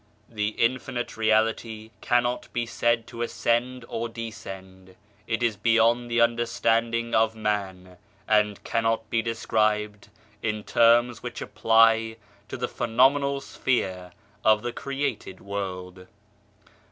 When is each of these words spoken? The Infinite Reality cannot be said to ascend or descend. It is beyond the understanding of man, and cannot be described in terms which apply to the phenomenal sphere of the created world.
The 0.29 0.55
Infinite 0.57 1.15
Reality 1.15 1.91
cannot 2.01 2.51
be 2.53 2.65
said 2.65 3.05
to 3.05 3.21
ascend 3.21 3.85
or 3.87 4.09
descend. 4.09 4.95
It 5.27 5.43
is 5.43 5.55
beyond 5.55 6.09
the 6.09 6.21
understanding 6.21 7.13
of 7.13 7.35
man, 7.35 7.97
and 8.27 8.63
cannot 8.63 9.11
be 9.11 9.21
described 9.21 10.09
in 10.41 10.63
terms 10.63 11.21
which 11.21 11.39
apply 11.39 12.17
to 12.47 12.57
the 12.57 12.67
phenomenal 12.67 13.41
sphere 13.41 14.11
of 14.43 14.63
the 14.63 14.73
created 14.73 15.39
world. 15.39 16.07